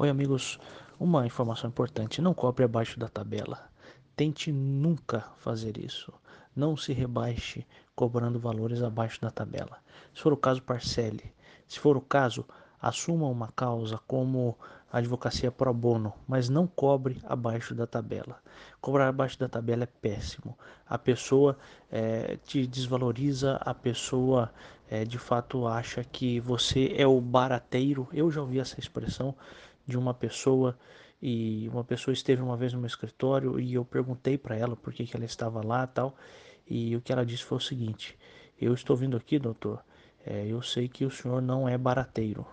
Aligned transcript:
Oi, 0.00 0.08
amigos. 0.08 0.60
Uma 0.96 1.26
informação 1.26 1.68
importante: 1.68 2.22
não 2.22 2.32
cobre 2.32 2.64
abaixo 2.64 3.00
da 3.00 3.08
tabela. 3.08 3.68
Tente 4.14 4.52
nunca 4.52 5.26
fazer 5.38 5.76
isso. 5.76 6.12
Não 6.54 6.76
se 6.76 6.92
rebaixe 6.92 7.66
cobrando 7.96 8.38
valores 8.38 8.80
abaixo 8.80 9.20
da 9.20 9.28
tabela. 9.28 9.78
Se 10.14 10.22
for 10.22 10.32
o 10.32 10.36
caso, 10.36 10.62
parcele. 10.62 11.34
Se 11.66 11.80
for 11.80 11.96
o 11.96 12.00
caso, 12.00 12.44
assuma 12.80 13.26
uma 13.26 13.48
causa 13.48 13.98
como 14.06 14.56
advocacia 14.92 15.50
pro 15.50 15.74
bono, 15.74 16.12
mas 16.28 16.48
não 16.48 16.64
cobre 16.64 17.20
abaixo 17.24 17.74
da 17.74 17.84
tabela. 17.84 18.40
Cobrar 18.80 19.08
abaixo 19.08 19.36
da 19.36 19.48
tabela 19.48 19.82
é 19.82 19.86
péssimo. 19.86 20.56
A 20.86 20.96
pessoa 20.96 21.58
é, 21.90 22.36
te 22.44 22.68
desvaloriza, 22.68 23.56
a 23.56 23.74
pessoa 23.74 24.52
é, 24.88 25.04
de 25.04 25.18
fato 25.18 25.66
acha 25.66 26.04
que 26.04 26.38
você 26.38 26.94
é 26.96 27.06
o 27.06 27.20
barateiro. 27.20 28.08
Eu 28.12 28.30
já 28.30 28.40
ouvi 28.40 28.60
essa 28.60 28.78
expressão 28.78 29.34
de 29.88 29.98
uma 29.98 30.14
pessoa 30.14 30.78
e 31.20 31.68
uma 31.72 31.82
pessoa 31.82 32.12
esteve 32.12 32.40
uma 32.40 32.56
vez 32.56 32.72
no 32.72 32.78
meu 32.78 32.86
escritório 32.86 33.58
e 33.58 33.74
eu 33.74 33.84
perguntei 33.84 34.38
para 34.38 34.54
ela 34.54 34.76
por 34.76 34.92
que, 34.92 35.04
que 35.04 35.16
ela 35.16 35.24
estava 35.24 35.66
lá 35.66 35.84
tal 35.86 36.14
e 36.68 36.94
o 36.94 37.00
que 37.00 37.12
ela 37.12 37.24
disse 37.24 37.44
foi 37.44 37.58
o 37.58 37.60
seguinte: 37.60 38.16
eu 38.60 38.74
estou 38.74 38.96
vindo 38.96 39.16
aqui, 39.16 39.38
doutor. 39.38 39.82
É, 40.26 40.46
eu 40.46 40.60
sei 40.60 40.88
que 40.88 41.04
o 41.04 41.10
senhor 41.10 41.40
não 41.40 41.68
é 41.68 41.78
barateiro. 41.78 42.46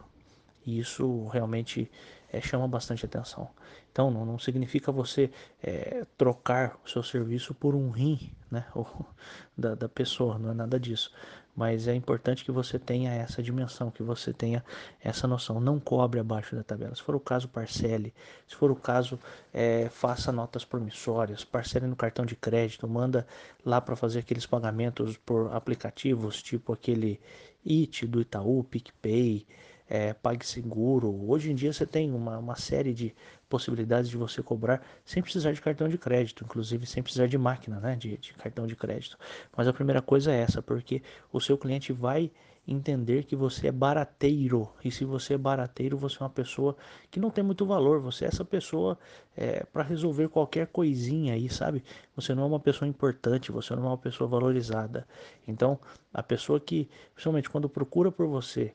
E 0.65 0.79
isso 0.79 1.27
realmente 1.27 1.91
é, 2.31 2.39
chama 2.39 2.67
bastante 2.67 3.05
atenção. 3.05 3.49
Então, 3.91 4.09
não, 4.09 4.25
não 4.25 4.39
significa 4.39 4.91
você 4.91 5.29
é, 5.61 6.05
trocar 6.17 6.79
o 6.85 6.89
seu 6.89 7.03
serviço 7.03 7.53
por 7.53 7.75
um 7.75 7.89
rim 7.89 8.31
né, 8.49 8.65
da, 9.57 9.75
da 9.75 9.89
pessoa, 9.89 10.39
não 10.39 10.51
é 10.51 10.53
nada 10.53 10.79
disso. 10.79 11.11
Mas 11.55 11.87
é 11.87 11.95
importante 11.95 12.43
que 12.43 12.51
você 12.51 12.77
tenha 12.77 13.13
essa 13.13 13.41
dimensão, 13.41 13.89
que 13.89 14.03
você 14.03 14.33
tenha 14.33 14.63
essa 15.01 15.27
noção. 15.27 15.61
Não 15.61 15.79
cobre 15.79 16.19
abaixo 16.19 16.55
da 16.55 16.63
tabela. 16.63 16.93
Se 16.93 17.01
for 17.01 17.15
o 17.15 17.19
caso, 17.19 17.47
parcele. 17.47 18.13
Se 18.47 18.55
for 18.55 18.69
o 18.71 18.75
caso, 18.75 19.17
é, 19.53 19.87
faça 19.89 20.31
notas 20.31 20.65
promissórias, 20.65 21.45
parcele 21.45 21.87
no 21.87 21.95
cartão 21.95 22.25
de 22.25 22.35
crédito, 22.35 22.87
manda 22.87 23.25
lá 23.65 23.79
para 23.79 23.95
fazer 23.95 24.19
aqueles 24.19 24.45
pagamentos 24.45 25.17
por 25.17 25.53
aplicativos, 25.53 26.43
tipo 26.43 26.73
aquele 26.73 27.21
IT 27.65 28.05
do 28.07 28.19
Itaú, 28.19 28.63
PicPay 28.63 29.45
é, 29.87 30.13
PagSeguro. 30.13 31.29
Hoje 31.29 31.51
em 31.51 31.55
dia 31.55 31.71
você 31.71 31.85
tem 31.85 32.11
uma, 32.11 32.37
uma 32.37 32.55
série 32.55 32.93
de 32.93 33.13
possibilidades 33.55 34.09
de 34.09 34.17
você 34.17 34.43
cobrar 34.43 34.85
sem 35.05 35.23
precisar 35.23 35.53
de 35.53 35.61
cartão 35.61 35.87
de 35.87 35.97
crédito, 35.97 36.43
inclusive 36.43 36.85
sem 36.85 37.01
precisar 37.01 37.27
de 37.27 37.37
máquina 37.37 37.79
né, 37.79 37.95
de, 37.95 38.17
de 38.17 38.33
cartão 38.33 38.67
de 38.67 38.75
crédito. 38.75 39.17
Mas 39.55 39.65
a 39.65 39.71
primeira 39.71 40.01
coisa 40.01 40.29
é 40.33 40.41
essa, 40.41 40.61
porque 40.61 41.01
o 41.31 41.39
seu 41.39 41.57
cliente 41.57 41.93
vai 41.93 42.29
entender 42.67 43.23
que 43.23 43.33
você 43.33 43.67
é 43.67 43.71
barateiro. 43.71 44.69
E 44.83 44.91
se 44.91 45.05
você 45.05 45.35
é 45.35 45.37
barateiro, 45.37 45.97
você 45.97 46.17
é 46.17 46.23
uma 46.23 46.29
pessoa 46.29 46.75
que 47.09 47.17
não 47.17 47.29
tem 47.29 47.45
muito 47.45 47.65
valor. 47.65 48.01
Você 48.01 48.25
é 48.25 48.27
essa 48.27 48.43
pessoa 48.43 48.99
é, 49.37 49.63
para 49.71 49.83
resolver 49.83 50.27
qualquer 50.27 50.67
coisinha 50.67 51.35
aí, 51.35 51.47
sabe? 51.47 51.81
Você 52.13 52.35
não 52.35 52.43
é 52.43 52.45
uma 52.47 52.59
pessoa 52.59 52.89
importante, 52.89 53.53
você 53.53 53.73
não 53.73 53.83
é 53.83 53.87
uma 53.87 53.97
pessoa 53.97 54.27
valorizada. 54.27 55.07
Então, 55.47 55.79
a 56.13 56.21
pessoa 56.21 56.59
que, 56.59 56.89
principalmente 57.13 57.49
quando 57.49 57.69
procura 57.69 58.11
por 58.11 58.27
você, 58.27 58.73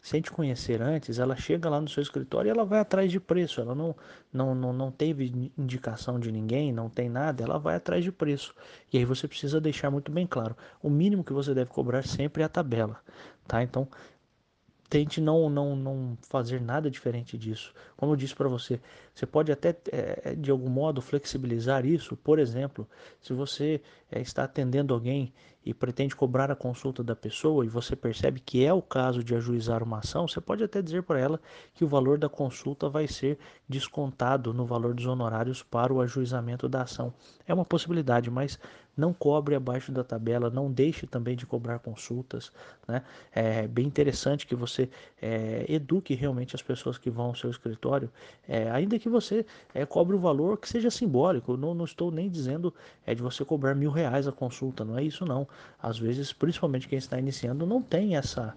sem 0.00 0.20
te 0.20 0.30
conhecer 0.30 0.80
antes, 0.80 1.18
ela 1.18 1.36
chega 1.36 1.68
lá 1.68 1.80
no 1.80 1.88
seu 1.88 2.02
escritório 2.02 2.48
e 2.48 2.50
ela 2.50 2.64
vai 2.64 2.80
atrás 2.80 3.10
de 3.10 3.20
preço. 3.20 3.60
Ela 3.60 3.74
não, 3.74 3.94
não, 4.32 4.54
não, 4.54 4.72
não 4.72 4.90
teve 4.90 5.52
indicação 5.58 6.18
de 6.18 6.32
ninguém, 6.32 6.72
não 6.72 6.88
tem 6.88 7.08
nada, 7.08 7.42
ela 7.42 7.58
vai 7.58 7.76
atrás 7.76 8.02
de 8.02 8.10
preço. 8.10 8.54
E 8.92 8.98
aí 8.98 9.04
você 9.04 9.28
precisa 9.28 9.60
deixar 9.60 9.90
muito 9.90 10.10
bem 10.10 10.26
claro: 10.26 10.56
o 10.82 10.88
mínimo 10.88 11.24
que 11.24 11.32
você 11.32 11.52
deve 11.54 11.70
cobrar 11.70 12.02
sempre 12.04 12.42
é 12.42 12.46
a 12.46 12.48
tabela. 12.48 12.98
Tá? 13.46 13.62
Então, 13.62 13.88
tente 14.90 15.20
não, 15.20 15.48
não, 15.48 15.76
não 15.76 16.18
fazer 16.28 16.60
nada 16.60 16.90
diferente 16.90 17.38
disso. 17.38 17.72
Como 17.96 18.12
eu 18.12 18.16
disse 18.16 18.34
para 18.34 18.48
você, 18.48 18.80
você 19.14 19.24
pode 19.24 19.52
até 19.52 19.74
é, 19.92 20.34
de 20.34 20.50
algum 20.50 20.68
modo 20.68 21.00
flexibilizar 21.00 21.86
isso. 21.86 22.16
Por 22.16 22.40
exemplo, 22.40 22.86
se 23.20 23.32
você 23.32 23.80
é, 24.10 24.20
está 24.20 24.42
atendendo 24.42 24.92
alguém 24.92 25.32
e 25.64 25.72
pretende 25.72 26.16
cobrar 26.16 26.50
a 26.50 26.56
consulta 26.56 27.04
da 27.04 27.14
pessoa 27.14 27.64
e 27.64 27.68
você 27.68 27.94
percebe 27.94 28.40
que 28.40 28.64
é 28.64 28.72
o 28.72 28.82
caso 28.82 29.22
de 29.22 29.34
ajuizar 29.34 29.82
uma 29.82 29.98
ação, 29.98 30.26
você 30.26 30.40
pode 30.40 30.64
até 30.64 30.82
dizer 30.82 31.02
para 31.04 31.20
ela 31.20 31.40
que 31.74 31.84
o 31.84 31.88
valor 31.88 32.18
da 32.18 32.28
consulta 32.28 32.88
vai 32.88 33.06
ser 33.06 33.38
descontado 33.68 34.52
no 34.52 34.64
valor 34.64 34.94
dos 34.94 35.06
honorários 35.06 35.62
para 35.62 35.92
o 35.92 36.00
ajuizamento 36.00 36.68
da 36.68 36.82
ação. 36.82 37.12
É 37.46 37.54
uma 37.54 37.64
possibilidade, 37.64 38.30
mas 38.30 38.58
não 39.00 39.12
cobre 39.12 39.54
abaixo 39.54 39.90
da 39.90 40.04
tabela, 40.04 40.50
não 40.50 40.70
deixe 40.70 41.06
também 41.06 41.34
de 41.34 41.46
cobrar 41.46 41.78
consultas. 41.78 42.52
Né? 42.86 43.02
É 43.32 43.66
bem 43.66 43.86
interessante 43.86 44.46
que 44.46 44.54
você 44.54 44.88
é, 45.20 45.64
eduque 45.68 46.14
realmente 46.14 46.54
as 46.54 46.62
pessoas 46.62 46.98
que 46.98 47.10
vão 47.10 47.26
ao 47.26 47.34
seu 47.34 47.50
escritório, 47.50 48.10
é, 48.46 48.70
ainda 48.70 48.98
que 48.98 49.08
você 49.08 49.44
é, 49.74 49.86
cobre 49.86 50.14
o 50.14 50.18
valor 50.18 50.58
que 50.58 50.68
seja 50.68 50.90
simbólico. 50.90 51.56
Não, 51.56 51.74
não 51.74 51.84
estou 51.84 52.10
nem 52.12 52.28
dizendo 52.28 52.72
é 53.06 53.14
de 53.14 53.22
você 53.22 53.44
cobrar 53.44 53.74
mil 53.74 53.90
reais 53.90 54.28
a 54.28 54.32
consulta, 54.32 54.84
não 54.84 54.98
é 54.98 55.02
isso 55.02 55.24
não. 55.24 55.48
Às 55.82 55.98
vezes, 55.98 56.32
principalmente 56.32 56.86
quem 56.86 56.98
está 56.98 57.18
iniciando, 57.18 57.66
não 57.66 57.82
tem 57.82 58.16
essa 58.16 58.54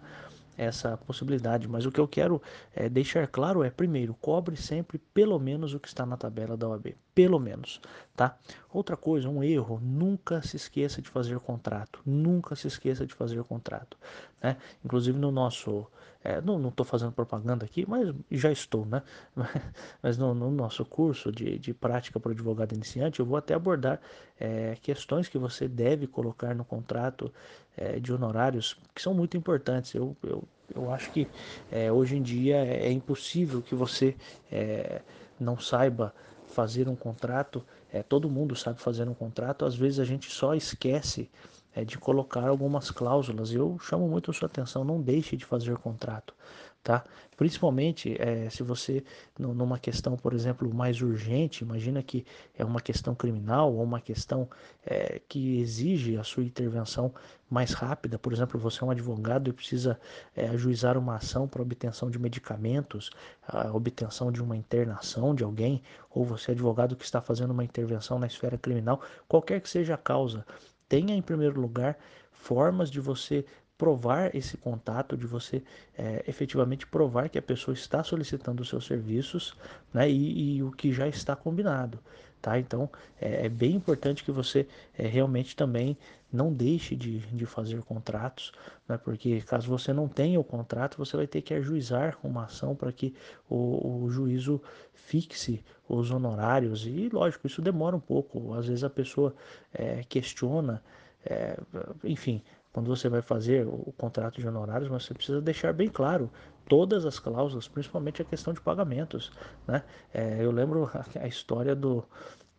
essa 0.56 0.96
possibilidade, 0.98 1.68
mas 1.68 1.84
o 1.86 1.92
que 1.92 2.00
eu 2.00 2.08
quero 2.08 2.40
é, 2.76 2.88
deixar 2.88 3.28
claro 3.28 3.64
é, 3.64 3.72
primeiro, 3.72 4.14
cobre 4.22 4.56
sempre 4.56 5.00
pelo 5.14 5.40
menos 5.40 5.74
o 5.74 5.80
que 5.80 5.88
está 5.88 6.06
na 6.06 6.16
tabela 6.16 6.56
da 6.56 6.68
OAB, 6.68 6.96
pelo 7.14 7.40
menos, 7.40 7.80
tá? 8.16 8.38
Outra 8.72 8.98
coisa, 8.98 9.30
um 9.30 9.44
erro, 9.44 9.80
nunca 9.82 10.42
se 10.42 10.56
esqueça 10.56 11.02
de 11.02 11.10
fazer 11.10 11.40
contrato, 11.40 12.00
nunca 12.06 12.56
se 12.56 12.68
esqueça 12.68 13.06
de 13.06 13.14
fazer 13.14 13.44
contrato, 13.44 13.98
né? 14.42 14.58
Inclusive 14.84 15.18
no 15.18 15.32
nosso, 15.32 15.86
é, 16.24 16.42
não 16.42 16.70
estou 16.70 16.86
fazendo 16.86 17.12
propaganda 17.12 17.66
aqui, 17.66 17.86
mas 17.88 18.14
já 18.32 18.52
estou, 18.52 18.86
né? 18.86 19.04
Mas 20.02 20.18
no, 20.18 20.34
no 20.34 20.50
nosso 20.50 20.84
curso 20.84 21.32
de, 21.32 21.60
de 21.60 21.74
prática 21.74 22.20
para 22.20 22.30
o 22.30 22.32
advogado 22.32 22.74
iniciante, 22.74 23.20
eu 23.20 23.26
vou 23.26 23.38
até 23.38 23.54
abordar 23.54 24.02
é, 24.40 24.76
questões 24.82 25.28
que 25.30 25.38
você 25.38 25.68
deve 25.68 26.08
colocar 26.08 26.56
no 26.56 26.66
contrato 26.66 27.32
é, 27.78 28.00
de 28.00 28.12
honorários 28.12 28.78
que 28.94 29.02
são 29.02 29.14
muito 29.14 29.38
importantes. 29.38 29.94
Eu, 29.94 30.16
eu, 30.24 30.44
eu 30.74 30.92
acho 30.92 31.12
que 31.12 31.28
é, 31.72 31.92
hoje 31.92 32.18
em 32.18 32.22
dia 32.22 32.58
é, 32.58 32.88
é 32.88 32.92
impossível 32.92 33.62
que 33.62 33.76
você 33.76 34.16
é, 34.52 35.02
não 35.40 35.60
saiba 35.60 36.14
fazer 36.54 36.88
um 36.88 36.96
contrato. 36.96 37.66
É, 37.92 38.02
todo 38.02 38.30
mundo 38.30 38.56
sabe 38.56 38.80
fazer 38.80 39.08
um 39.10 39.14
contrato, 39.14 39.66
às 39.66 39.76
vezes 39.76 40.00
a 40.00 40.06
gente 40.06 40.32
só 40.32 40.54
esquece 40.54 41.30
é, 41.76 41.84
de 41.84 41.98
colocar 41.98 42.48
algumas 42.48 42.90
cláusulas. 42.92 43.52
Eu 43.54 43.78
chamo 43.80 44.08
muito 44.08 44.32
a 44.32 44.34
sua 44.34 44.48
atenção, 44.48 44.84
não 44.84 45.02
deixe 45.02 45.36
de 45.36 45.46
fazer 45.46 45.78
contrato 45.78 46.34
tá? 46.84 47.04
Principalmente 47.38 48.16
é, 48.22 48.50
se 48.50 48.62
você, 48.62 49.04
numa 49.40 49.80
questão, 49.80 50.18
por 50.18 50.34
exemplo, 50.34 50.72
mais 50.74 51.02
urgente, 51.02 51.64
imagina 51.64 52.04
que 52.04 52.26
é 52.54 52.64
uma 52.64 52.82
questão 52.82 53.16
criminal 53.16 53.74
ou 53.74 53.82
uma 53.82 54.02
questão 54.02 54.48
é, 54.86 55.20
que 55.28 55.60
exige 55.60 56.18
a 56.18 56.24
sua 56.24 56.44
intervenção 56.44 57.14
mais 57.50 57.72
rápida, 57.72 58.20
por 58.20 58.34
exemplo, 58.34 58.60
você 58.60 58.84
é 58.84 58.88
um 58.88 58.92
advogado 58.92 59.50
e 59.50 59.54
precisa 59.54 60.00
é, 60.36 60.48
ajuizar 60.50 60.98
uma 60.98 61.16
ação 61.16 61.48
para 61.48 61.62
obtenção 61.62 62.10
de 62.10 62.20
medicamentos, 62.20 63.12
a 63.48 63.72
obtenção 63.72 64.32
de 64.32 64.42
uma 64.42 64.58
internação 64.58 65.34
de 65.34 65.44
alguém, 65.44 65.82
ou 66.10 66.26
você 66.26 66.52
é 66.52 66.54
advogado 66.54 66.96
que 66.96 67.06
está 67.06 67.22
fazendo 67.22 67.52
uma 67.52 67.64
intervenção 67.64 68.20
na 68.20 68.28
esfera 68.28 68.58
criminal, 68.58 69.02
qualquer 69.28 69.62
que 69.62 69.70
seja 69.70 69.94
a 69.94 69.98
causa, 69.98 70.46
tenha 70.90 71.16
em 71.16 71.22
primeiro 71.22 71.62
lugar 71.62 71.98
formas 72.32 72.92
de 72.92 73.00
você 73.00 73.46
provar 73.78 74.36
esse 74.36 74.58
contato, 74.58 75.18
de 75.18 75.26
você 75.26 75.64
é, 75.98 76.24
efetivamente 76.28 76.86
provar 76.88 77.30
que 77.30 77.38
a 77.38 77.42
pessoa 77.42 77.74
está 77.74 78.04
solicitando 78.04 78.62
os 78.62 78.70
seus 78.70 78.86
serviços 78.86 79.56
né, 79.94 80.10
e, 80.10 80.58
e 80.58 80.64
o 80.64 80.72
que 80.72 80.92
já 80.92 81.08
está 81.08 81.36
combinado. 81.36 82.00
Tá? 82.42 82.60
Então 82.60 82.90
é, 83.20 83.46
é 83.46 83.50
bem 83.50 83.74
importante 83.74 84.24
que 84.24 84.32
você 84.32 84.68
é, 84.98 85.08
realmente 85.08 85.56
também 85.56 85.98
não 86.32 86.52
deixe 86.52 86.96
de, 86.96 87.20
de 87.20 87.46
fazer 87.46 87.82
contratos, 87.84 88.52
né? 88.88 88.98
porque 88.98 89.40
caso 89.42 89.70
você 89.70 89.94
não 89.94 90.08
tenha 90.08 90.40
o 90.40 90.44
contrato, 90.44 90.98
você 90.98 91.16
vai 91.16 91.26
ter 91.26 91.42
que 91.42 91.54
ajuizar 91.54 92.18
uma 92.24 92.46
ação 92.46 92.76
para 92.76 92.92
que 92.92 93.16
o, 93.50 94.04
o 94.04 94.10
juízo 94.10 94.62
fixe 94.94 95.64
os 95.88 96.12
honorários 96.12 96.86
e 96.86 97.08
lógico, 97.10 97.48
isso 97.48 97.62
demora 97.62 97.96
um 97.96 98.00
pouco, 98.00 98.54
às 98.54 98.68
vezes 98.68 98.84
a 98.84 98.90
pessoa 98.90 99.34
é, 99.74 100.04
questiona, 100.04 100.84
é, 101.26 101.58
enfim, 102.04 102.42
quando 102.74 102.88
você 102.88 103.08
vai 103.08 103.22
fazer 103.22 103.68
o 103.68 103.94
contrato 103.96 104.42
de 104.42 104.48
honorários, 104.48 104.90
você 104.90 105.14
precisa 105.14 105.40
deixar 105.40 105.72
bem 105.72 105.88
claro 105.88 106.32
todas 106.68 107.06
as 107.06 107.20
cláusulas, 107.20 107.68
principalmente 107.68 108.24
a 108.24 108.26
questão 108.26 108.52
de 108.52 108.60
pagamentos. 108.60 109.32
Né? 109.68 109.84
É, 110.12 110.44
eu 110.44 110.50
lembro 110.50 110.90
a, 111.22 111.28
história 111.28 111.76
do, 111.76 112.04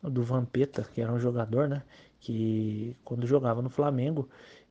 do 0.00 0.22
Vampeta, 0.22 0.84
que 0.94 1.00
era 1.00 1.12
um 1.12 1.18
jogador, 1.18 1.68
né? 1.68 1.82
que 2.20 2.96
quando 3.04 3.26
jogava 3.26 3.60
no 3.60 3.68
Flamengo, 3.68 4.28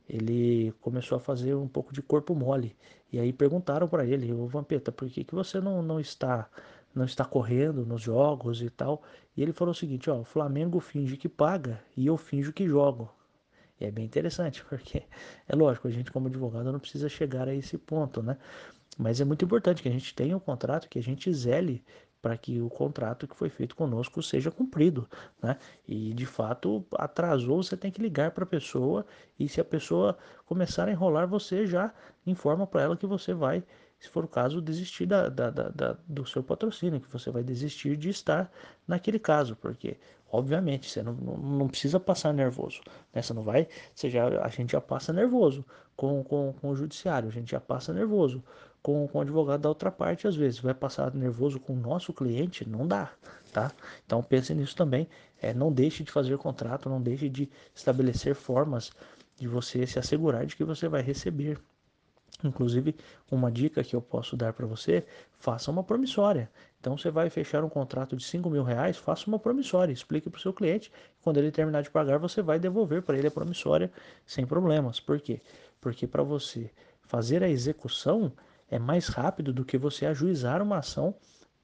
ele 0.08 0.72
começou 0.80 1.16
a 1.16 1.20
fazer 1.20 1.54
um 1.54 1.68
pouco 1.68 1.92
de 1.92 2.00
corpo 2.00 2.34
mole. 2.34 2.74
E 3.12 3.20
aí 3.20 3.30
perguntaram 3.30 3.86
para 3.86 4.06
ele, 4.06 4.32
o 4.32 4.46
Vampeta, 4.46 4.90
por 4.90 5.08
que, 5.10 5.24
que 5.24 5.34
você 5.34 5.60
não, 5.60 5.82
não 5.82 6.00
está 6.00 6.48
não 6.94 7.04
está 7.04 7.24
correndo 7.24 7.84
nos 7.84 8.00
jogos 8.00 8.62
e 8.62 8.70
tal? 8.70 9.02
E 9.36 9.42
ele 9.42 9.52
falou 9.52 9.72
o 9.72 9.76
seguinte, 9.76 10.08
ó, 10.08 10.20
o 10.20 10.24
Flamengo 10.24 10.80
finge 10.80 11.16
que 11.16 11.28
paga 11.28 11.82
e 11.96 12.06
eu 12.06 12.16
finjo 12.16 12.52
que 12.52 12.66
jogo. 12.66 13.10
E 13.80 13.84
é 13.84 13.90
bem 13.90 14.04
interessante, 14.04 14.64
porque 14.68 15.04
é 15.48 15.56
lógico, 15.56 15.88
a 15.88 15.90
gente 15.90 16.10
como 16.12 16.28
advogado 16.28 16.72
não 16.72 16.80
precisa 16.80 17.08
chegar 17.08 17.48
a 17.48 17.54
esse 17.54 17.76
ponto, 17.78 18.22
né? 18.22 18.36
Mas 18.96 19.20
é 19.20 19.24
muito 19.24 19.44
importante 19.44 19.82
que 19.82 19.88
a 19.88 19.92
gente 19.92 20.14
tenha 20.14 20.36
um 20.36 20.40
contrato, 20.40 20.88
que 20.88 20.98
a 20.98 21.02
gente 21.02 21.32
zele 21.32 21.84
para 22.22 22.38
que 22.38 22.58
o 22.58 22.70
contrato 22.70 23.28
que 23.28 23.36
foi 23.36 23.50
feito 23.50 23.76
conosco 23.76 24.22
seja 24.22 24.50
cumprido, 24.50 25.06
né? 25.42 25.58
E 25.86 26.14
de 26.14 26.24
fato 26.24 26.82
atrasou, 26.94 27.62
você 27.62 27.76
tem 27.76 27.90
que 27.90 28.00
ligar 28.00 28.30
para 28.30 28.44
a 28.44 28.46
pessoa 28.46 29.04
e 29.38 29.46
se 29.46 29.60
a 29.60 29.64
pessoa 29.64 30.16
começar 30.46 30.88
a 30.88 30.90
enrolar, 30.90 31.28
você 31.28 31.66
já 31.66 31.92
informa 32.26 32.66
para 32.66 32.80
ela 32.80 32.96
que 32.96 33.06
você 33.06 33.34
vai, 33.34 33.62
se 33.98 34.08
for 34.08 34.24
o 34.24 34.28
caso, 34.28 34.60
desistir 34.60 35.06
da, 35.06 35.28
da, 35.28 35.50
da, 35.50 35.96
do 36.06 36.26
seu 36.26 36.42
patrocínio, 36.42 37.00
que 37.00 37.10
você 37.10 37.30
vai 37.30 37.42
desistir 37.42 37.96
de 37.96 38.10
estar 38.10 38.52
naquele 38.86 39.18
caso, 39.18 39.56
porque 39.56 39.96
obviamente 40.30 40.90
você 40.90 41.02
não, 41.02 41.14
não 41.14 41.68
precisa 41.68 41.98
passar 41.98 42.34
nervoso, 42.34 42.80
né? 43.12 43.22
Você 43.22 43.32
não 43.32 43.42
vai, 43.42 43.66
você 43.94 44.10
já, 44.10 44.26
a 44.42 44.48
gente 44.48 44.72
já 44.72 44.80
passa 44.80 45.12
nervoso 45.12 45.64
com, 45.96 46.22
com, 46.24 46.52
com 46.60 46.70
o 46.70 46.76
judiciário, 46.76 47.28
a 47.28 47.32
gente 47.32 47.50
já 47.50 47.60
passa 47.60 47.92
nervoso 47.92 48.42
com, 48.84 49.08
com 49.08 49.18
o 49.18 49.20
advogado 49.22 49.62
da 49.62 49.68
outra 49.70 49.90
parte, 49.90 50.28
às 50.28 50.36
vezes. 50.36 50.60
Vai 50.60 50.74
passar 50.74 51.14
nervoso 51.14 51.58
com 51.58 51.72
o 51.72 51.76
nosso 51.76 52.12
cliente? 52.12 52.68
Não 52.68 52.86
dá, 52.86 53.10
tá? 53.50 53.72
Então 54.04 54.22
pense 54.22 54.54
nisso 54.54 54.76
também. 54.76 55.08
É, 55.40 55.54
não 55.54 55.72
deixe 55.72 56.04
de 56.04 56.12
fazer 56.12 56.36
contrato, 56.36 56.90
não 56.90 57.00
deixe 57.00 57.30
de 57.30 57.48
estabelecer 57.74 58.34
formas 58.34 58.92
de 59.36 59.48
você 59.48 59.86
se 59.86 59.98
assegurar 59.98 60.44
de 60.44 60.54
que 60.54 60.64
você 60.64 60.86
vai 60.86 61.00
receber. 61.00 61.58
Inclusive, 62.42 62.96
uma 63.30 63.50
dica 63.50 63.84
que 63.84 63.94
eu 63.94 64.02
posso 64.02 64.36
dar 64.36 64.52
para 64.52 64.66
você, 64.66 65.06
faça 65.38 65.70
uma 65.70 65.84
promissória. 65.84 66.50
Então, 66.80 66.98
você 66.98 67.10
vai 67.10 67.30
fechar 67.30 67.64
um 67.64 67.68
contrato 67.68 68.16
de 68.16 68.24
5 68.24 68.50
mil 68.50 68.62
reais, 68.62 68.96
faça 68.96 69.26
uma 69.26 69.38
promissória, 69.38 69.92
explique 69.92 70.28
para 70.28 70.38
o 70.38 70.40
seu 70.40 70.52
cliente. 70.52 70.92
Quando 71.22 71.38
ele 71.38 71.50
terminar 71.50 71.82
de 71.82 71.90
pagar, 71.90 72.18
você 72.18 72.42
vai 72.42 72.58
devolver 72.58 73.02
para 73.02 73.16
ele 73.16 73.28
a 73.28 73.30
promissória 73.30 73.90
sem 74.26 74.46
problemas. 74.46 75.00
Por 75.00 75.20
quê? 75.20 75.40
Porque 75.80 76.06
para 76.06 76.22
você 76.22 76.70
fazer 77.02 77.42
a 77.42 77.48
execução, 77.48 78.32
é 78.70 78.78
mais 78.78 79.08
rápido 79.08 79.52
do 79.52 79.64
que 79.64 79.78
você 79.78 80.04
ajuizar 80.06 80.60
uma 80.60 80.78
ação 80.78 81.14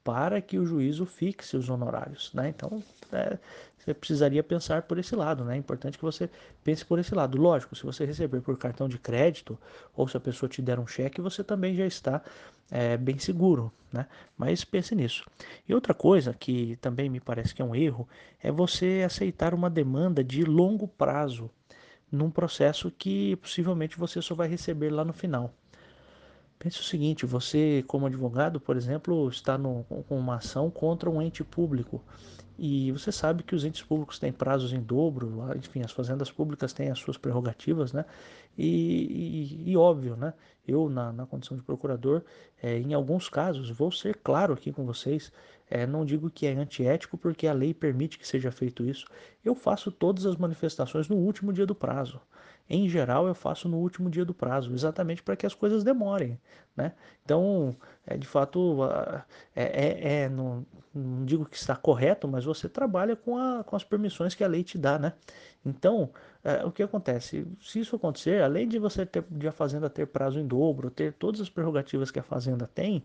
para 0.03 0.41
que 0.41 0.57
o 0.57 0.65
juízo 0.65 1.05
fixe 1.05 1.55
os 1.55 1.69
honorários. 1.69 2.33
Né? 2.33 2.49
Então, 2.49 2.83
é, 3.11 3.37
você 3.77 3.93
precisaria 3.93 4.43
pensar 4.43 4.83
por 4.83 4.97
esse 4.97 5.15
lado. 5.15 5.43
Né? 5.43 5.55
É 5.55 5.57
importante 5.57 5.97
que 5.97 6.03
você 6.03 6.29
pense 6.63 6.85
por 6.85 6.99
esse 6.99 7.13
lado. 7.13 7.39
Lógico, 7.39 7.75
se 7.75 7.83
você 7.83 8.05
receber 8.05 8.41
por 8.41 8.57
cartão 8.57 8.87
de 8.87 8.97
crédito 8.97 9.57
ou 9.95 10.07
se 10.07 10.17
a 10.17 10.19
pessoa 10.19 10.49
te 10.49 10.61
der 10.61 10.79
um 10.79 10.87
cheque, 10.87 11.21
você 11.21 11.43
também 11.43 11.75
já 11.75 11.85
está 11.85 12.21
é, 12.69 12.97
bem 12.97 13.17
seguro. 13.19 13.71
Né? 13.91 14.07
Mas 14.37 14.63
pense 14.63 14.95
nisso. 14.95 15.25
E 15.67 15.73
outra 15.73 15.93
coisa 15.93 16.33
que 16.33 16.77
também 16.77 17.09
me 17.09 17.19
parece 17.19 17.53
que 17.53 17.61
é 17.61 17.65
um 17.65 17.75
erro 17.75 18.07
é 18.41 18.51
você 18.51 19.03
aceitar 19.05 19.53
uma 19.53 19.69
demanda 19.69 20.23
de 20.23 20.43
longo 20.43 20.87
prazo 20.87 21.49
num 22.11 22.29
processo 22.29 22.91
que 22.91 23.35
possivelmente 23.37 23.97
você 23.97 24.21
só 24.21 24.35
vai 24.35 24.47
receber 24.47 24.89
lá 24.89 25.05
no 25.05 25.13
final. 25.13 25.53
Pense 26.61 26.79
o 26.79 26.83
seguinte: 26.83 27.25
você, 27.25 27.83
como 27.87 28.05
advogado, 28.05 28.59
por 28.59 28.77
exemplo, 28.77 29.27
está 29.29 29.57
no, 29.57 29.83
com 30.07 30.15
uma 30.15 30.35
ação 30.35 30.69
contra 30.69 31.09
um 31.09 31.19
ente 31.19 31.43
público 31.43 32.03
e 32.55 32.91
você 32.91 33.11
sabe 33.11 33.41
que 33.41 33.55
os 33.55 33.65
entes 33.65 33.81
públicos 33.81 34.19
têm 34.19 34.31
prazos 34.31 34.71
em 34.71 34.79
dobro, 34.79 35.43
enfim, 35.57 35.81
as 35.81 35.91
fazendas 35.91 36.29
públicas 36.29 36.71
têm 36.71 36.91
as 36.91 36.99
suas 36.99 37.17
prerrogativas, 37.17 37.91
né? 37.91 38.05
E, 38.55 39.65
e, 39.65 39.71
e 39.71 39.77
óbvio, 39.77 40.15
né? 40.15 40.35
Eu, 40.67 40.87
na, 40.87 41.11
na 41.11 41.25
condição 41.25 41.57
de 41.57 41.63
procurador, 41.63 42.21
é, 42.61 42.77
em 42.77 42.93
alguns 42.93 43.27
casos, 43.27 43.71
vou 43.71 43.91
ser 43.91 44.17
claro 44.17 44.53
aqui 44.53 44.71
com 44.71 44.85
vocês, 44.85 45.33
é, 45.67 45.87
não 45.87 46.05
digo 46.05 46.29
que 46.29 46.45
é 46.45 46.53
antiético 46.53 47.17
porque 47.17 47.47
a 47.47 47.53
lei 47.53 47.73
permite 47.73 48.19
que 48.19 48.27
seja 48.27 48.51
feito 48.51 48.85
isso. 48.85 49.07
Eu 49.43 49.55
faço 49.55 49.91
todas 49.91 50.27
as 50.27 50.37
manifestações 50.37 51.09
no 51.09 51.15
último 51.15 51.51
dia 51.51 51.65
do 51.65 51.73
prazo 51.73 52.21
em 52.71 52.87
geral 52.87 53.27
eu 53.27 53.35
faço 53.35 53.67
no 53.67 53.77
último 53.77 54.09
dia 54.09 54.23
do 54.23 54.33
prazo, 54.33 54.73
exatamente 54.73 55.21
para 55.21 55.35
que 55.35 55.45
as 55.45 55.53
coisas 55.53 55.83
demorem, 55.83 56.39
né? 56.75 56.93
Então, 57.23 57.75
é, 58.07 58.17
de 58.17 58.25
fato, 58.25 58.79
é, 59.53 59.63
é, 59.63 60.23
é 60.23 60.29
não, 60.29 60.65
não, 60.95 61.25
digo 61.25 61.45
que 61.45 61.57
está 61.57 61.75
correto, 61.75 62.29
mas 62.29 62.45
você 62.45 62.69
trabalha 62.69 63.15
com, 63.15 63.37
a, 63.37 63.61
com 63.63 63.75
as 63.75 63.83
permissões 63.83 64.33
que 64.33 64.43
a 64.43 64.47
lei 64.47 64.63
te 64.63 64.77
dá, 64.77 64.97
né? 64.97 65.13
Então, 65.65 66.09
é, 66.43 66.63
o 66.63 66.71
que 66.71 66.81
acontece? 66.81 67.45
Se 67.61 67.81
isso 67.81 67.95
acontecer, 67.95 68.41
além 68.41 68.67
de 68.67 68.79
você 68.79 69.05
ter, 69.05 69.23
de 69.29 69.49
a 69.49 69.51
fazenda 69.51 69.89
ter 69.89 70.07
prazo 70.07 70.39
em 70.39 70.47
dobro, 70.47 70.89
ter 70.89 71.11
todas 71.13 71.41
as 71.41 71.49
prerrogativas 71.49 72.09
que 72.09 72.19
a 72.19 72.23
fazenda 72.23 72.69
tem, 72.73 73.03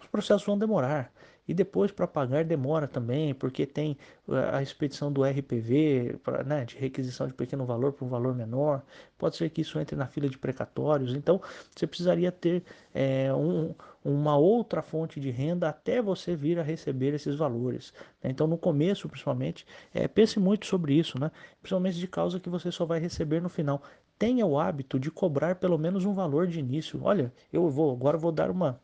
os 0.00 0.08
processos 0.08 0.44
vão 0.44 0.58
demorar. 0.58 1.12
E 1.48 1.54
depois 1.54 1.90
para 1.90 2.06
pagar 2.06 2.44
demora 2.44 2.86
também, 2.86 3.34
porque 3.34 3.64
tem 3.64 3.96
eh, 4.28 4.50
a 4.52 4.62
expedição 4.62 5.10
do 5.10 5.24
RPV, 5.24 6.18
pra, 6.22 6.44
né, 6.44 6.66
de 6.66 6.76
requisição 6.76 7.26
de 7.26 7.32
pequeno 7.32 7.64
valor 7.64 7.94
para 7.94 8.04
um 8.04 8.08
valor 8.08 8.34
menor. 8.34 8.82
Pode 9.16 9.36
ser 9.36 9.48
que 9.48 9.62
isso 9.62 9.78
entre 9.80 9.96
na 9.96 10.06
fila 10.06 10.28
de 10.28 10.36
precatórios. 10.36 11.14
Então 11.14 11.40
você 11.74 11.86
precisaria 11.86 12.30
ter 12.30 12.62
é, 12.94 13.32
um, 13.32 13.74
uma 14.04 14.36
outra 14.36 14.82
fonte 14.82 15.18
de 15.18 15.30
renda 15.30 15.70
até 15.70 16.02
você 16.02 16.36
vir 16.36 16.58
a 16.58 16.62
receber 16.62 17.14
esses 17.14 17.34
valores. 17.34 17.94
Né? 18.22 18.30
Então 18.30 18.46
no 18.46 18.58
começo, 18.58 19.08
principalmente, 19.08 19.66
é, 19.94 20.06
pense 20.06 20.38
muito 20.38 20.66
sobre 20.66 20.94
isso, 20.94 21.18
né? 21.18 21.30
principalmente 21.62 21.98
de 21.98 22.06
causa 22.06 22.38
que 22.38 22.50
você 22.50 22.70
só 22.70 22.84
vai 22.84 23.00
receber 23.00 23.40
no 23.40 23.48
final. 23.48 23.82
Tenha 24.18 24.44
o 24.44 24.58
hábito 24.58 25.00
de 25.00 25.10
cobrar 25.10 25.54
pelo 25.54 25.78
menos 25.78 26.04
um 26.04 26.12
valor 26.12 26.46
de 26.46 26.58
início. 26.58 27.00
Olha, 27.02 27.32
eu 27.50 27.70
vou 27.70 27.90
agora 27.92 28.18
vou 28.18 28.32
dar 28.32 28.50
uma 28.50 28.78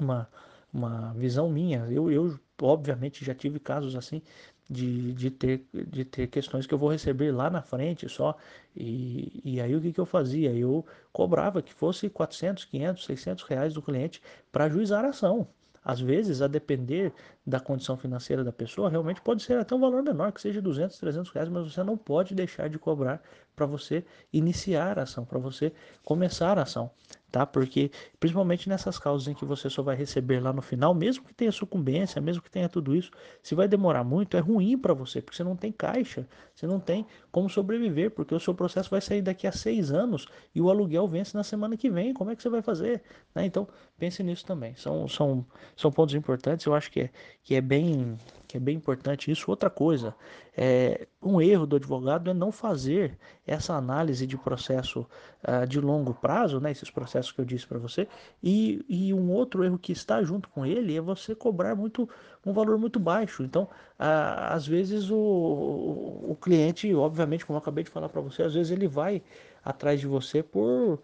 uma 0.00 0.28
uma 0.72 1.12
visão 1.14 1.50
minha. 1.50 1.86
Eu, 1.90 2.10
eu 2.10 2.38
obviamente 2.60 3.24
já 3.24 3.34
tive 3.34 3.58
casos 3.58 3.96
assim 3.96 4.22
de, 4.70 5.12
de, 5.12 5.30
ter, 5.30 5.66
de 5.72 6.04
ter 6.04 6.26
questões 6.28 6.66
que 6.66 6.72
eu 6.74 6.78
vou 6.78 6.90
receber 6.90 7.30
lá 7.32 7.50
na 7.50 7.62
frente 7.62 8.08
só. 8.08 8.36
E, 8.74 9.40
e 9.44 9.60
aí 9.60 9.74
o 9.76 9.80
que, 9.80 9.92
que 9.92 10.00
eu 10.00 10.06
fazia? 10.06 10.52
Eu 10.52 10.84
cobrava 11.12 11.62
que 11.62 11.74
fosse 11.74 12.08
400, 12.08 12.64
500, 12.64 13.04
600 13.04 13.44
reais 13.44 13.74
do 13.74 13.82
cliente 13.82 14.22
para 14.50 14.64
ajuizar 14.64 15.04
a 15.04 15.08
ação. 15.10 15.48
Às 15.84 16.00
vezes, 16.00 16.40
a 16.40 16.46
depender 16.46 17.12
da 17.44 17.58
condição 17.58 17.96
financeira 17.96 18.44
da 18.44 18.52
pessoa, 18.52 18.88
realmente 18.88 19.20
pode 19.20 19.42
ser 19.42 19.58
até 19.58 19.74
um 19.74 19.80
valor 19.80 20.00
menor, 20.02 20.30
que 20.32 20.40
seja 20.40 20.62
200, 20.62 20.96
300 20.96 21.30
reais, 21.32 21.48
mas 21.48 21.72
você 21.72 21.82
não 21.82 21.96
pode 21.96 22.34
deixar 22.36 22.68
de 22.68 22.78
cobrar 22.78 23.20
para 23.54 23.66
você 23.66 24.04
iniciar 24.32 24.98
a 24.98 25.02
ação, 25.02 25.24
para 25.24 25.38
você 25.38 25.72
começar 26.04 26.58
a 26.58 26.62
ação 26.62 26.90
tá? 27.32 27.46
Porque 27.46 27.90
principalmente 28.20 28.68
nessas 28.68 28.98
causas 28.98 29.26
em 29.26 29.34
que 29.34 29.44
você 29.44 29.70
só 29.70 29.82
vai 29.82 29.96
receber 29.96 30.38
lá 30.40 30.52
no 30.52 30.60
final, 30.60 30.94
mesmo 30.94 31.24
que 31.24 31.32
tenha 31.32 31.50
sucumbência, 31.50 32.20
mesmo 32.20 32.42
que 32.42 32.50
tenha 32.50 32.68
tudo 32.68 32.94
isso, 32.94 33.10
se 33.42 33.54
vai 33.54 33.66
demorar 33.66 34.04
muito, 34.04 34.36
é 34.36 34.40
ruim 34.40 34.76
para 34.76 34.92
você, 34.92 35.22
porque 35.22 35.36
você 35.36 35.42
não 35.42 35.56
tem 35.56 35.72
caixa, 35.72 36.28
você 36.54 36.66
não 36.66 36.78
tem 36.78 37.06
como 37.32 37.48
sobreviver, 37.48 38.10
porque 38.10 38.34
o 38.34 38.38
seu 38.38 38.54
processo 38.54 38.90
vai 38.90 39.00
sair 39.00 39.22
daqui 39.22 39.46
a 39.46 39.52
seis 39.52 39.90
anos 39.90 40.28
e 40.54 40.60
o 40.60 40.68
aluguel 40.68 41.08
vence 41.08 41.34
na 41.34 41.42
semana 41.42 41.76
que 41.76 41.88
vem. 41.88 42.12
Como 42.12 42.30
é 42.30 42.36
que 42.36 42.42
você 42.42 42.50
vai 42.50 42.60
fazer? 42.60 43.02
Né? 43.34 43.46
Então 43.46 43.66
pense 43.98 44.22
nisso 44.22 44.44
também. 44.44 44.74
São, 44.74 45.08
são, 45.08 45.44
são 45.74 45.90
pontos 45.90 46.14
importantes. 46.14 46.66
Eu 46.66 46.74
acho 46.74 46.90
que 46.90 47.00
é, 47.00 47.10
que 47.42 47.54
é 47.54 47.60
bem 47.62 48.18
que 48.52 48.58
é 48.58 48.60
bem 48.60 48.76
importante 48.76 49.30
isso. 49.30 49.50
Outra 49.50 49.70
coisa, 49.70 50.14
é, 50.54 51.08
um 51.22 51.40
erro 51.40 51.66
do 51.66 51.76
advogado 51.76 52.30
é 52.30 52.34
não 52.34 52.52
fazer 52.52 53.16
essa 53.46 53.72
análise 53.72 54.26
de 54.26 54.36
processo 54.36 55.06
uh, 55.42 55.66
de 55.66 55.80
longo 55.80 56.12
prazo, 56.12 56.60
né, 56.60 56.70
esses 56.70 56.90
processos 56.90 57.32
que 57.32 57.40
eu 57.40 57.46
disse 57.46 57.66
para 57.66 57.78
você, 57.78 58.06
e, 58.42 58.84
e 58.86 59.14
um 59.14 59.30
outro 59.30 59.64
erro 59.64 59.78
que 59.78 59.90
está 59.90 60.22
junto 60.22 60.50
com 60.50 60.66
ele 60.66 60.94
é 60.94 61.00
você 61.00 61.34
cobrar 61.34 61.74
muito 61.74 62.06
um 62.44 62.52
valor 62.52 62.76
muito 62.76 63.00
baixo. 63.00 63.42
Então, 63.42 63.62
uh, 63.62 64.50
às 64.50 64.66
vezes 64.66 65.08
o, 65.10 65.16
o 65.16 66.36
cliente, 66.38 66.94
obviamente, 66.94 67.46
como 67.46 67.56
eu 67.56 67.62
acabei 67.62 67.84
de 67.84 67.90
falar 67.90 68.10
para 68.10 68.20
você, 68.20 68.42
às 68.42 68.52
vezes 68.52 68.70
ele 68.70 68.86
vai 68.86 69.22
atrás 69.64 69.98
de 69.98 70.06
você 70.06 70.42
por 70.42 71.00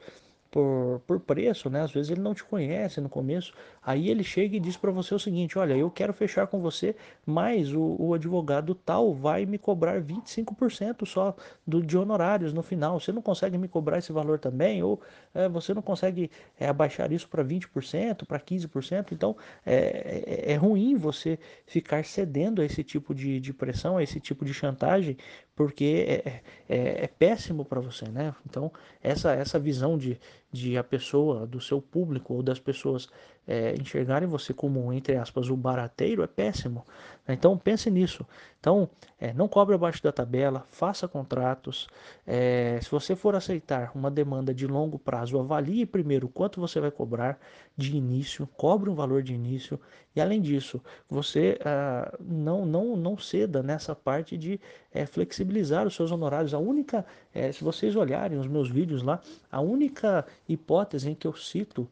por, 0.51 1.01
por 1.07 1.21
preço, 1.21 1.69
né? 1.69 1.83
Às 1.83 1.93
vezes 1.93 2.11
ele 2.11 2.21
não 2.21 2.35
te 2.35 2.45
conhece 2.45 3.01
no 3.01 3.09
começo. 3.09 3.53
Aí 3.83 4.09
ele 4.09 4.25
chega 4.25 4.57
e 4.57 4.61
diz 4.61 4.77
para 4.77 4.91
você 4.91 5.15
o 5.15 5.19
seguinte: 5.19 5.59
olha, 5.59 5.75
eu 5.75 5.91
quero 5.91 6.13
fechar 6.13 6.47
com 6.47 6.61
você, 6.61 6.97
mas 7.27 7.73
o, 7.73 7.97
o 7.99 8.15
advogado 8.15 8.75
tal 8.75 9.15
vai 9.15 9.45
me 9.45 9.59
cobrar 9.59 10.01
25% 10.01 11.07
só 11.07 11.37
do, 11.67 11.83
de 11.83 11.97
honorários 11.97 12.53
no 12.53 12.63
final. 12.63 12.99
Você 12.99 13.13
não 13.13 13.23
consegue 13.23 13.59
me 13.59 13.69
cobrar 13.69 13.99
esse 13.99 14.13
valor 14.13 14.39
também? 14.39 14.83
Ou 14.83 15.01
é, 15.35 15.49
você 15.49 15.75
não 15.75 15.83
consegue 15.83 16.31
é, 16.59 16.69
abaixar 16.69 17.13
isso 17.13 17.29
para 17.29 17.45
20%, 17.45 18.27
para 18.27 18.41
15%? 18.41 19.13
Então 19.13 19.37
é, 19.65 20.45
é, 20.49 20.53
é, 20.53 20.57
ruim 20.57 20.97
você 20.97 21.39
ficar 21.67 22.05
cedendo 22.05 22.63
a 22.63 22.65
esse 22.65 22.83
tipo 22.83 23.15
de, 23.15 23.39
de 23.41 23.53
pressão, 23.53 23.97
a 23.99 24.03
esse 24.03 24.19
tipo 24.21 24.45
de 24.45 24.55
chantagem, 24.55 25.17
porque 25.59 26.23
é, 26.25 26.41
é, 26.69 27.05
é 27.05 27.07
péssimo 27.09 27.65
para 27.65 27.81
você, 27.81 28.09
né? 28.09 28.33
Então 28.49 28.71
essa, 29.03 29.33
essa 29.33 29.59
visão 29.59 29.99
de 29.99 30.17
de 30.51 30.79
a 30.79 30.85
pessoa, 30.85 31.47
do 31.47 31.61
seu 31.61 31.81
público 31.81 32.35
ou 32.35 32.43
das 32.43 32.59
pessoas 32.59 33.09
é, 33.47 33.75
enxergarem 33.81 34.29
você 34.29 34.53
como, 34.53 34.93
entre 34.93 35.17
aspas, 35.17 35.49
o 35.49 35.57
barateiro 35.57 36.23
é 36.23 36.27
péssimo. 36.27 36.87
Então 37.27 37.57
pense 37.57 37.91
nisso. 37.91 38.27
Então 38.61 38.89
é, 39.19 39.33
não 39.33 39.49
cobre 39.49 39.75
abaixo 39.75 40.03
da 40.03 40.13
tabela, 40.13 40.67
faça 40.71 41.09
contratos. 41.09 41.87
É, 42.27 42.79
se 42.83 42.91
você 42.91 43.17
for 43.17 43.35
aceitar 43.35 43.93
uma 43.95 44.11
demanda 44.11 44.53
de 44.53 44.67
longo 44.67 44.99
prazo, 44.99 45.39
avalie 45.39 45.87
primeiro 45.87 46.29
quanto 46.29 46.61
você 46.61 46.79
vai 46.81 46.91
cobrar 46.91 47.39
de 47.77 47.97
início, 47.97 48.47
cobre 48.57 48.91
um 48.91 48.95
valor 48.95 49.23
de 49.23 49.35
início 49.35 49.81
e 50.19 50.21
além 50.21 50.41
disso, 50.41 50.83
você 51.09 51.59
ah, 51.65 52.13
não, 52.21 52.67
não, 52.67 52.97
não 52.97 53.17
ceda 53.17 53.63
nessa 53.63 53.95
parte 53.95 54.37
de 54.37 54.61
é, 54.93 55.07
flexibilizar 55.07 55.87
os 55.87 55.95
seus 55.95 56.11
honorários. 56.11 56.55
A 56.55 56.59
única, 56.59 57.07
é, 57.33 57.53
se 57.53 57.63
vocês 57.63 57.95
olharem 57.95 58.37
os 58.37 58.49
meus 58.49 58.69
vídeos 58.69 59.03
lá, 59.03 59.21
a 59.51 59.61
única 59.61 60.27
hipótese 60.49 61.11
em 61.11 61.15
que 61.15 61.27
eu 61.27 61.35
cito 61.35 61.89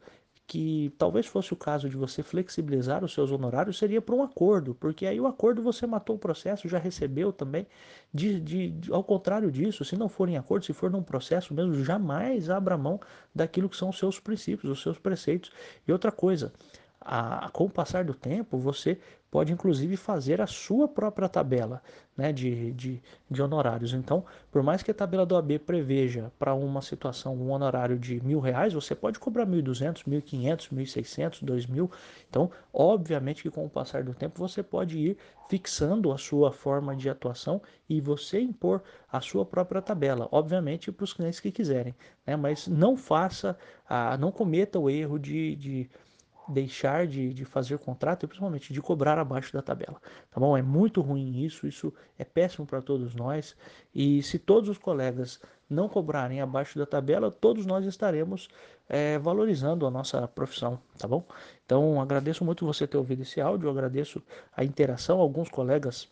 que 0.47 0.95
talvez 0.97 1.27
fosse 1.27 1.53
o 1.53 1.57
caso 1.57 1.89
de 1.89 1.97
você 1.97 2.23
flexibilizar 2.23 3.05
os 3.05 3.13
seus 3.13 3.33
honorários, 3.33 3.79
seria 3.79 4.01
para 4.01 4.15
um 4.15 4.23
acordo, 4.23 4.77
porque 4.77 5.05
aí 5.05 5.21
o 5.21 5.27
acordo 5.27 5.61
você 5.61 5.87
matou 5.87 6.15
o 6.15 6.19
processo, 6.19 6.69
já 6.69 6.79
recebeu 6.79 7.33
também. 7.33 7.67
De, 8.15 8.41
de, 8.41 8.71
de, 8.71 8.93
ao 8.93 9.03
contrário 9.03 9.51
disso, 9.51 9.85
se 9.85 9.97
não 9.97 10.09
for 10.09 10.29
em 10.29 10.37
acordo, 10.37 10.65
se 10.65 10.73
for 10.73 10.89
num 10.89 11.03
processo 11.03 11.53
mesmo, 11.53 11.75
jamais 11.83 12.49
abra 12.49 12.79
mão 12.79 13.01
daquilo 13.35 13.69
que 13.69 13.77
são 13.77 13.89
os 13.89 13.99
seus 13.99 14.21
princípios, 14.21 14.71
os 14.71 14.81
seus 14.81 14.99
preceitos. 14.99 15.51
E 15.87 15.91
outra 15.91 16.13
coisa, 16.13 16.53
a, 17.07 17.49
com 17.51 17.67
o 17.67 17.71
passar 17.71 18.05
do 18.05 18.13
tempo, 18.13 18.59
você 18.59 18.99
pode 19.31 19.53
inclusive 19.53 19.97
fazer 19.97 20.41
a 20.41 20.47
sua 20.47 20.89
própria 20.89 21.29
tabela 21.29 21.83
né, 22.17 22.33
de, 22.33 22.73
de, 22.73 23.03
de 23.31 23.43
honorários. 23.43 23.93
Então, 23.93 24.25
por 24.51 24.63
mais 24.63 24.83
que 24.83 24.91
a 24.91 24.95
tabela 24.95 25.27
do 25.27 25.37
AB 25.37 25.59
preveja 25.59 26.33
para 26.39 26.55
uma 26.55 26.81
situação 26.81 27.37
um 27.37 27.51
honorário 27.51 27.99
de 27.99 28.25
mil 28.25 28.41
reais, 28.41 28.73
você 28.73 28.95
pode 28.95 29.19
cobrar 29.19 29.45
mil 29.45 29.63
duzentos, 29.63 30.05
mil 30.05 30.23
quinhentos, 30.23 30.71
mil 30.71 30.87
seiscentos, 30.87 31.43
dois 31.43 31.67
mil. 31.67 31.91
Então, 32.29 32.51
obviamente 32.73 33.43
que 33.43 33.51
com 33.51 33.65
o 33.65 33.71
passar 33.71 34.03
do 34.03 34.15
tempo 34.15 34.39
você 34.39 34.63
pode 34.63 34.99
ir 34.99 35.19
fixando 35.49 36.13
a 36.13 36.19
sua 36.19 36.51
forma 36.51 36.97
de 36.97 37.09
atuação 37.09 37.61
e 37.89 38.01
você 38.01 38.41
impor 38.41 38.83
a 39.13 39.21
sua 39.21 39.45
própria 39.45 39.83
tabela, 39.83 40.29
obviamente 40.33 40.91
para 40.91 41.05
os 41.05 41.13
clientes 41.13 41.39
que 41.39 41.53
quiserem, 41.53 41.95
né? 42.27 42.35
mas 42.37 42.67
não 42.67 42.97
faça, 42.97 43.57
a, 43.89 44.17
não 44.17 44.33
cometa 44.33 44.79
o 44.79 44.91
erro 44.91 45.19
de, 45.19 45.55
de 45.57 45.91
deixar 46.49 47.07
de, 47.07 47.33
de 47.35 47.45
fazer 47.45 47.79
contrato 47.79 48.25
e 48.25 48.27
principalmente 48.27 48.73
de 48.73 48.81
cobrar 48.81 49.19
abaixo 49.19 49.53
da 49.53 49.63
tabela, 49.63 50.01
tá 50.31 50.41
bom? 50.41 50.57
É 50.57 50.63
muito 50.63 51.01
ruim 51.01 51.45
isso, 51.45 51.67
isso 51.67 51.93
é 52.19 52.25
péssimo 52.25 52.67
para 52.67 52.81
todos 52.81 53.15
nós 53.15 53.57
e 53.95 54.23
se 54.23 54.39
todos 54.39 54.71
os 54.71 54.79
colegas 54.79 55.41
não 55.69 55.89
cobrarem 55.89 56.41
abaixo 56.41 56.79
da 56.79 56.87
tabela, 56.87 57.31
todos 57.31 57.67
nós 57.67 57.85
estaremos 57.85 58.49
é, 58.89 59.19
valorizando 59.19 59.87
a 59.87 59.91
nossa 59.91 60.29
profissão, 60.29 60.79
tá 60.97 61.09
bom? 61.09 61.25
Então 61.65 62.01
agradeço 62.01 62.45
muito 62.45 62.65
você 62.65 62.87
ter 62.87 62.97
ouvido 62.97 63.23
esse 63.23 63.41
áudio, 63.41 63.69
agradeço 63.69 64.23
a 64.57 64.65
interação, 64.65 65.19
alguns 65.19 65.49
colegas 65.49 66.09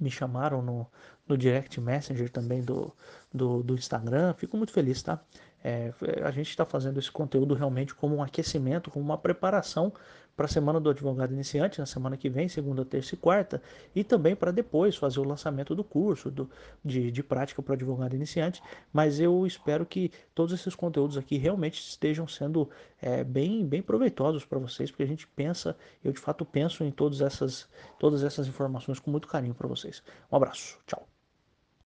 me 0.00 0.10
chamaram 0.10 0.60
no, 0.60 0.86
no 1.28 1.38
direct 1.38 1.80
messenger 1.80 2.28
também 2.30 2.62
do, 2.62 2.92
do, 3.32 3.62
do 3.62 3.74
Instagram, 3.74 4.34
fico 4.34 4.56
muito 4.56 4.72
feliz, 4.72 5.02
tá? 5.02 5.20
É, 5.66 5.94
a 6.22 6.30
gente 6.30 6.50
está 6.50 6.66
fazendo 6.66 6.98
esse 6.98 7.10
conteúdo 7.10 7.54
realmente 7.54 7.94
como 7.94 8.16
um 8.16 8.22
aquecimento, 8.22 8.90
como 8.90 9.02
uma 9.02 9.16
preparação 9.16 9.94
para 10.36 10.46
a 10.46 10.48
semana 10.48 10.80
do 10.80 10.90
advogado 10.90 11.32
iniciante, 11.32 11.78
na 11.78 11.86
semana 11.86 12.16
que 12.16 12.28
vem, 12.28 12.48
segunda, 12.48 12.84
terça 12.84 13.14
e 13.14 13.18
quarta, 13.18 13.62
e 13.94 14.02
também 14.02 14.34
para 14.34 14.50
depois 14.50 14.96
fazer 14.96 15.20
o 15.20 15.24
lançamento 15.24 15.74
do 15.74 15.84
curso 15.84 16.30
do, 16.30 16.50
de, 16.84 17.10
de 17.10 17.22
prática 17.22 17.62
para 17.62 17.74
advogado 17.74 18.14
iniciante. 18.14 18.62
Mas 18.92 19.20
eu 19.20 19.46
espero 19.46 19.86
que 19.86 20.10
todos 20.34 20.52
esses 20.52 20.74
conteúdos 20.74 21.16
aqui 21.16 21.38
realmente 21.38 21.80
estejam 21.80 22.26
sendo 22.26 22.68
é, 23.00 23.22
bem, 23.24 23.64
bem 23.66 23.80
proveitosos 23.80 24.44
para 24.44 24.58
vocês, 24.58 24.90
porque 24.90 25.04
a 25.04 25.06
gente 25.06 25.26
pensa, 25.28 25.76
eu 26.02 26.12
de 26.12 26.20
fato 26.20 26.44
penso 26.44 26.84
em 26.84 26.90
todas 26.90 27.20
essas, 27.20 27.68
todas 27.98 28.22
essas 28.22 28.46
informações 28.48 28.98
com 28.98 29.10
muito 29.10 29.28
carinho 29.28 29.54
para 29.54 29.68
vocês. 29.68 30.02
Um 30.30 30.36
abraço, 30.36 30.78
tchau. 30.86 31.13